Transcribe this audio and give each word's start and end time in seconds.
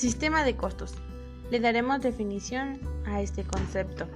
Sistema 0.00 0.44
de 0.44 0.56
costos. 0.56 0.94
Le 1.50 1.60
daremos 1.60 2.00
definición 2.00 2.80
a 3.04 3.20
este 3.20 3.44
concepto. 3.44 4.06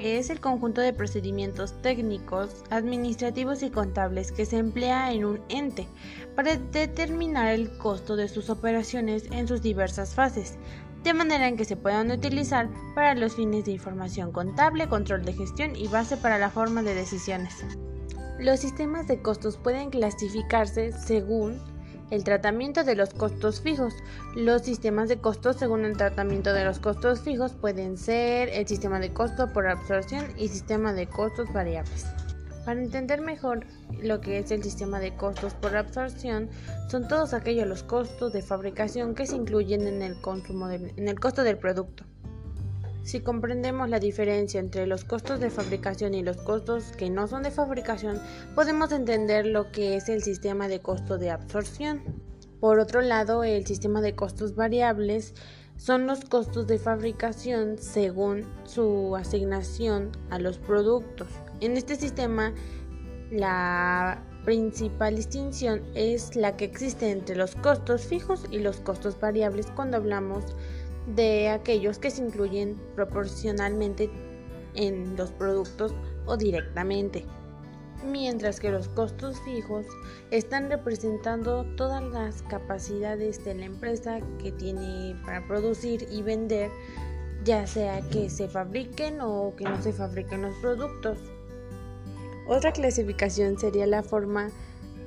Es 0.00 0.30
el 0.30 0.40
conjunto 0.40 0.80
de 0.80 0.94
procedimientos 0.94 1.74
técnicos, 1.82 2.64
administrativos 2.70 3.62
y 3.62 3.68
contables 3.68 4.32
que 4.32 4.46
se 4.46 4.56
emplea 4.56 5.12
en 5.12 5.26
un 5.26 5.42
ente 5.50 5.88
para 6.34 6.56
determinar 6.56 7.52
el 7.52 7.76
costo 7.76 8.16
de 8.16 8.28
sus 8.28 8.48
operaciones 8.48 9.24
en 9.30 9.46
sus 9.46 9.60
diversas 9.60 10.14
fases, 10.14 10.54
de 11.04 11.12
manera 11.12 11.48
en 11.48 11.58
que 11.58 11.66
se 11.66 11.76
puedan 11.76 12.10
utilizar 12.10 12.70
para 12.94 13.14
los 13.14 13.36
fines 13.36 13.66
de 13.66 13.72
información 13.72 14.32
contable, 14.32 14.88
control 14.88 15.26
de 15.26 15.34
gestión 15.34 15.76
y 15.76 15.86
base 15.86 16.16
para 16.16 16.38
la 16.38 16.48
forma 16.48 16.82
de 16.82 16.94
decisiones. 16.94 17.62
Los 18.38 18.60
sistemas 18.60 19.06
de 19.06 19.20
costos 19.20 19.58
pueden 19.58 19.90
clasificarse 19.90 20.92
según 20.92 21.60
el 22.10 22.24
tratamiento 22.24 22.84
de 22.84 22.94
los 22.94 23.10
costos 23.10 23.60
fijos. 23.60 23.94
Los 24.34 24.62
sistemas 24.62 25.08
de 25.08 25.18
costos 25.18 25.56
según 25.56 25.84
el 25.84 25.96
tratamiento 25.96 26.52
de 26.52 26.64
los 26.64 26.78
costos 26.78 27.20
fijos 27.20 27.52
pueden 27.52 27.96
ser 27.96 28.48
el 28.50 28.66
sistema 28.66 29.00
de 29.00 29.12
costo 29.12 29.52
por 29.52 29.66
absorción 29.66 30.26
y 30.36 30.48
sistema 30.48 30.92
de 30.92 31.06
costos 31.06 31.52
variables. 31.52 32.06
Para 32.64 32.82
entender 32.82 33.20
mejor 33.20 33.64
lo 34.02 34.20
que 34.20 34.38
es 34.38 34.50
el 34.50 34.62
sistema 34.62 34.98
de 34.98 35.14
costos 35.14 35.54
por 35.54 35.76
absorción, 35.76 36.50
son 36.90 37.06
todos 37.06 37.32
aquellos 37.32 37.68
los 37.68 37.84
costos 37.84 38.32
de 38.32 38.42
fabricación 38.42 39.14
que 39.14 39.26
se 39.26 39.36
incluyen 39.36 39.86
en 39.86 40.02
el, 40.02 40.20
consumo 40.20 40.68
en 40.70 41.08
el 41.08 41.20
costo 41.20 41.44
del 41.44 41.58
producto. 41.58 42.04
Si 43.06 43.20
comprendemos 43.20 43.88
la 43.88 44.00
diferencia 44.00 44.58
entre 44.58 44.84
los 44.84 45.04
costos 45.04 45.38
de 45.38 45.48
fabricación 45.48 46.12
y 46.12 46.24
los 46.24 46.38
costos 46.38 46.90
que 46.98 47.08
no 47.08 47.28
son 47.28 47.44
de 47.44 47.52
fabricación, 47.52 48.20
podemos 48.56 48.90
entender 48.90 49.46
lo 49.46 49.70
que 49.70 49.94
es 49.94 50.08
el 50.08 50.24
sistema 50.24 50.66
de 50.66 50.80
costo 50.80 51.16
de 51.16 51.30
absorción. 51.30 52.02
Por 52.58 52.80
otro 52.80 53.02
lado, 53.02 53.44
el 53.44 53.64
sistema 53.64 54.00
de 54.00 54.16
costos 54.16 54.56
variables 54.56 55.34
son 55.76 56.08
los 56.08 56.24
costos 56.24 56.66
de 56.66 56.80
fabricación 56.80 57.78
según 57.78 58.44
su 58.64 59.14
asignación 59.14 60.10
a 60.30 60.40
los 60.40 60.58
productos. 60.58 61.28
En 61.60 61.76
este 61.76 61.94
sistema, 61.94 62.54
la 63.30 64.20
principal 64.44 65.14
distinción 65.14 65.82
es 65.94 66.34
la 66.34 66.56
que 66.56 66.64
existe 66.64 67.12
entre 67.12 67.36
los 67.36 67.54
costos 67.54 68.04
fijos 68.04 68.46
y 68.50 68.58
los 68.58 68.78
costos 68.80 69.20
variables 69.20 69.66
cuando 69.76 69.96
hablamos 69.96 70.44
de 70.44 70.85
aquellos 71.50 71.98
que 71.98 72.10
se 72.10 72.22
incluyen 72.22 72.80
proporcionalmente 72.94 74.10
en 74.74 75.16
los 75.16 75.30
productos 75.30 75.94
o 76.26 76.36
directamente, 76.36 77.24
mientras 78.04 78.60
que 78.60 78.70
los 78.70 78.88
costos 78.88 79.40
fijos 79.40 79.86
están 80.30 80.68
representando 80.70 81.64
todas 81.76 82.02
las 82.02 82.42
capacidades 82.42 83.44
de 83.44 83.54
la 83.54 83.64
empresa 83.66 84.20
que 84.42 84.52
tiene 84.52 85.16
para 85.24 85.46
producir 85.46 86.06
y 86.10 86.22
vender, 86.22 86.70
ya 87.44 87.66
sea 87.66 88.00
que 88.10 88.28
se 88.28 88.48
fabriquen 88.48 89.20
o 89.20 89.54
que 89.56 89.64
no 89.64 89.80
se 89.80 89.92
fabriquen 89.92 90.42
los 90.42 90.54
productos. 90.56 91.18
Otra 92.48 92.72
clasificación 92.72 93.58
sería 93.58 93.86
la 93.86 94.02
forma 94.02 94.50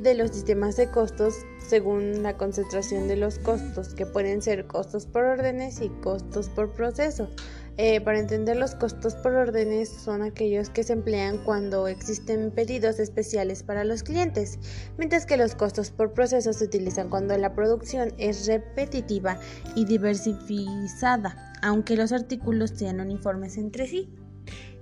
de 0.00 0.14
los 0.14 0.30
sistemas 0.30 0.76
de 0.76 0.90
costos 0.90 1.34
según 1.68 2.22
la 2.22 2.36
concentración 2.36 3.08
de 3.08 3.16
los 3.16 3.38
costos, 3.38 3.94
que 3.94 4.06
pueden 4.06 4.40
ser 4.40 4.66
costos 4.66 5.06
por 5.06 5.24
órdenes 5.24 5.80
y 5.80 5.88
costos 5.88 6.48
por 6.48 6.72
proceso. 6.72 7.28
Eh, 7.76 8.00
para 8.00 8.18
entender 8.18 8.56
los 8.56 8.74
costos 8.74 9.14
por 9.14 9.34
órdenes 9.34 9.88
son 9.88 10.22
aquellos 10.22 10.68
que 10.68 10.82
se 10.82 10.94
emplean 10.94 11.38
cuando 11.38 11.86
existen 11.86 12.50
pedidos 12.50 12.98
especiales 12.98 13.62
para 13.62 13.84
los 13.84 14.02
clientes, 14.02 14.58
mientras 14.96 15.26
que 15.26 15.36
los 15.36 15.54
costos 15.54 15.92
por 15.92 16.12
proceso 16.12 16.52
se 16.52 16.64
utilizan 16.64 17.08
cuando 17.08 17.38
la 17.38 17.54
producción 17.54 18.12
es 18.18 18.48
repetitiva 18.48 19.38
y 19.76 19.84
diversificada, 19.84 21.52
aunque 21.62 21.94
los 21.94 22.10
artículos 22.10 22.70
sean 22.74 22.98
uniformes 22.98 23.56
entre 23.58 23.86
sí. 23.86 24.12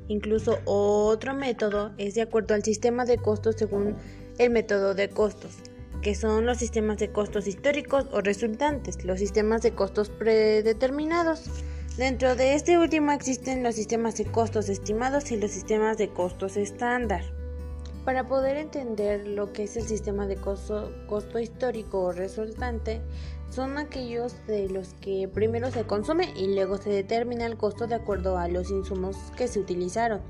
Incluso 0.08 0.60
otro 0.64 1.34
método 1.34 1.92
es 1.98 2.14
de 2.14 2.22
acuerdo 2.22 2.54
al 2.54 2.62
sistema 2.62 3.04
de 3.04 3.18
costos 3.18 3.56
según 3.58 3.96
el 4.38 4.50
método 4.50 4.94
de 4.94 5.10
costos, 5.10 5.58
que 6.02 6.14
son 6.14 6.46
los 6.46 6.58
sistemas 6.58 6.98
de 6.98 7.10
costos 7.10 7.46
históricos 7.46 8.06
o 8.12 8.20
resultantes, 8.20 9.04
los 9.04 9.18
sistemas 9.18 9.62
de 9.62 9.72
costos 9.72 10.10
predeterminados. 10.10 11.44
Dentro 11.96 12.36
de 12.36 12.54
este 12.54 12.78
último 12.78 13.12
existen 13.12 13.62
los 13.62 13.74
sistemas 13.74 14.16
de 14.16 14.26
costos 14.26 14.68
estimados 14.68 15.30
y 15.32 15.36
los 15.36 15.50
sistemas 15.50 15.96
de 15.96 16.08
costos 16.08 16.56
estándar. 16.56 17.24
Para 18.04 18.28
poder 18.28 18.56
entender 18.56 19.26
lo 19.26 19.52
que 19.52 19.64
es 19.64 19.76
el 19.76 19.82
sistema 19.82 20.26
de 20.26 20.36
costo, 20.36 20.92
costo 21.08 21.40
histórico 21.40 22.02
o 22.02 22.12
resultante, 22.12 23.00
son 23.50 23.78
aquellos 23.78 24.34
de 24.46 24.68
los 24.68 24.94
que 25.00 25.26
primero 25.26 25.70
se 25.70 25.84
consume 25.84 26.32
y 26.36 26.54
luego 26.54 26.76
se 26.76 26.90
determina 26.90 27.46
el 27.46 27.56
costo 27.56 27.86
de 27.86 27.96
acuerdo 27.96 28.38
a 28.38 28.46
los 28.46 28.70
insumos 28.70 29.16
que 29.36 29.48
se 29.48 29.58
utilizaron. 29.58 30.20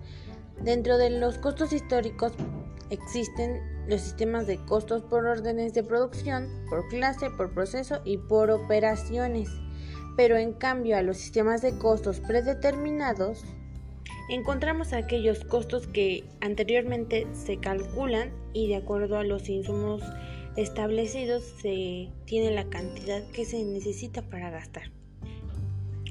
Dentro 0.62 0.96
de 0.96 1.10
los 1.10 1.36
costos 1.36 1.72
históricos 1.72 2.32
existen 2.88 3.75
los 3.88 4.00
sistemas 4.00 4.46
de 4.46 4.58
costos 4.58 5.02
por 5.02 5.26
órdenes 5.26 5.74
de 5.74 5.82
producción, 5.82 6.48
por 6.68 6.88
clase, 6.88 7.30
por 7.30 7.52
proceso 7.52 8.00
y 8.04 8.18
por 8.18 8.50
operaciones. 8.50 9.48
Pero 10.16 10.36
en 10.36 10.52
cambio 10.52 10.96
a 10.96 11.02
los 11.02 11.18
sistemas 11.18 11.62
de 11.62 11.78
costos 11.78 12.20
predeterminados, 12.20 13.44
encontramos 14.28 14.92
aquellos 14.92 15.44
costos 15.44 15.86
que 15.86 16.24
anteriormente 16.40 17.26
se 17.32 17.58
calculan 17.58 18.32
y 18.52 18.68
de 18.68 18.76
acuerdo 18.76 19.18
a 19.18 19.24
los 19.24 19.48
insumos 19.48 20.02
establecidos 20.56 21.44
se 21.60 22.10
tiene 22.24 22.50
la 22.50 22.64
cantidad 22.68 23.22
que 23.30 23.44
se 23.44 23.62
necesita 23.64 24.22
para 24.22 24.50
gastar. 24.50 24.90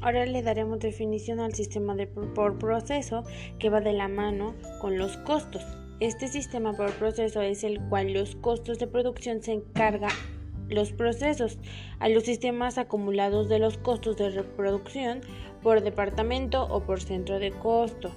Ahora 0.01 0.25
le 0.27 0.43
daremos 0.43 0.79
definición 0.79 1.39
al 1.39 1.55
sistema 1.55 1.95
de 1.95 2.05
por 2.05 2.59
proceso 2.59 3.23
que 3.57 3.69
va 3.69 3.81
de 3.81 3.93
la 3.93 4.07
mano 4.07 4.53
con 4.79 4.99
los 4.99 5.17
costos. 5.17 5.65
Este 6.01 6.28
sistema 6.28 6.73
por 6.73 6.91
proceso 6.94 7.41
es 7.41 7.63
el 7.63 7.79
cual 7.79 8.11
los 8.11 8.35
costos 8.35 8.79
de 8.79 8.88
producción 8.88 9.41
se 9.41 9.53
encarga 9.53 10.09
los 10.67 10.91
procesos 10.91 11.57
a 12.00 12.09
los 12.09 12.23
sistemas 12.23 12.78
acumulados 12.78 13.47
de 13.47 13.59
los 13.59 13.78
costos 13.78 14.17
de 14.17 14.29
reproducción 14.29 15.22
por 15.63 15.81
departamento 15.81 16.63
o 16.63 16.81
por 16.84 17.01
centro 17.01 17.39
de 17.39 17.51
costo. 17.51 18.11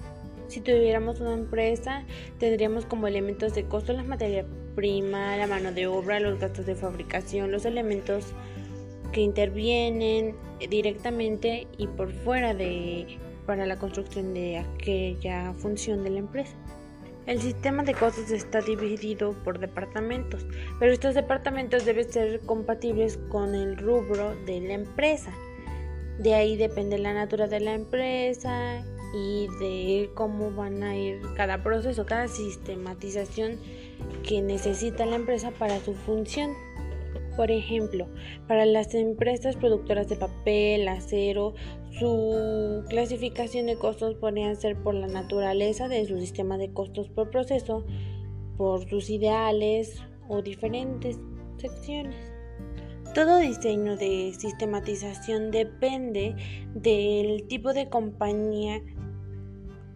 Si 0.49 0.61
tuviéramos 0.61 1.21
una 1.21 1.35
empresa, 1.35 2.05
tendríamos 2.39 2.85
como 2.85 3.07
elementos 3.07 3.55
de 3.55 3.65
costo 3.65 3.93
la 3.93 4.03
materia 4.03 4.45
prima, 4.75 5.37
la 5.37 5.47
mano 5.47 5.71
de 5.71 5.87
obra, 5.87 6.19
los 6.19 6.41
gastos 6.41 6.67
de 6.67 6.75
fabricación, 6.75 7.53
los 7.53 7.65
elementos 7.65 8.33
que 9.13 9.21
intervienen 9.21 10.35
directamente 10.69 11.69
y 11.77 11.87
por 11.87 12.13
fuera 12.13 12.55
de 12.55 13.19
para 13.47 13.67
la 13.67 13.79
construcción 13.79 14.35
de 14.35 14.59
aquella 14.59 15.55
función 15.55 16.03
de 16.03 16.11
la 16.11 16.19
empresa. 16.19 16.55
El 17.29 17.43
sistema 17.43 17.83
de 17.83 17.93
costos 17.93 18.31
está 18.31 18.63
dividido 18.63 19.35
por 19.45 19.59
departamentos, 19.59 20.47
pero 20.79 20.93
estos 20.93 21.15
departamentos 21.15 21.85
deben 21.85 22.11
ser 22.11 22.41
compatibles 22.41 23.19
con 23.29 23.55
el 23.55 23.77
rubro 23.77 24.35
de 24.47 24.63
la 24.63 24.73
empresa. 24.73 25.31
De 26.19 26.35
ahí 26.35 26.57
depende 26.57 26.97
la 26.97 27.13
naturaleza 27.13 27.57
de 27.57 27.65
la 27.67 27.75
empresa 27.75 28.83
y 29.13 29.47
de 29.61 30.11
cómo 30.15 30.53
van 30.53 30.83
a 30.83 30.97
ir 30.97 31.21
cada 31.37 31.63
proceso, 31.63 32.07
cada 32.07 32.29
sistematización 32.29 33.59
que 34.27 34.41
necesita 34.41 35.05
la 35.05 35.17
empresa 35.17 35.51
para 35.51 35.81
su 35.81 35.93
función. 35.93 36.55
Por 37.39 37.53
ejemplo, 37.53 38.09
para 38.49 38.67
las 38.67 38.93
empresas 38.97 39.55
productoras 39.55 40.09
de 40.09 40.17
papel, 40.17 40.89
acero, 40.89 41.55
su 41.93 42.83
clasificación 42.89 43.67
de 43.67 43.77
costos 43.77 44.17
podrían 44.17 44.57
ser 44.57 44.77
por 44.77 44.97
la 44.97 45.07
naturaleza 45.07 45.87
de 45.87 46.05
su 46.05 46.19
sistema 46.19 46.59
de 46.59 46.73
costos 46.73 47.09
por 47.09 47.31
proceso, 47.31 47.87
por 48.57 48.89
sus 48.89 49.09
ideales 49.09 50.03
o 50.29 50.43
diferentes 50.43 51.21
secciones. 51.59 52.17
Todo 53.15 53.39
diseño 53.39 53.97
de 53.97 54.35
sistematización 54.37 55.53
depende 55.53 56.35
del 56.75 57.47
tipo 57.47 57.73
de 57.73 57.89
compañía 57.89 58.83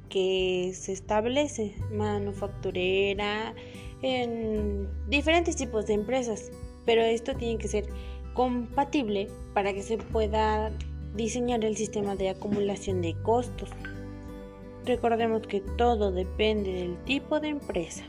que 0.08 0.70
se 0.74 0.92
establece, 0.92 1.74
manufacturera, 1.90 3.52
en 4.00 4.88
diferentes 5.08 5.56
tipos 5.56 5.86
de 5.86 5.94
empresas 5.94 6.52
pero 6.84 7.02
esto 7.02 7.34
tiene 7.34 7.58
que 7.58 7.68
ser 7.68 7.86
compatible 8.34 9.28
para 9.54 9.72
que 9.72 9.82
se 9.82 9.98
pueda 9.98 10.72
diseñar 11.14 11.64
el 11.64 11.76
sistema 11.76 12.16
de 12.16 12.30
acumulación 12.30 13.02
de 13.02 13.14
costos. 13.22 13.68
Recordemos 14.84 15.46
que 15.46 15.60
todo 15.60 16.10
depende 16.10 16.72
del 16.72 16.96
tipo 17.04 17.40
de 17.40 17.48
empresa. 17.48 18.04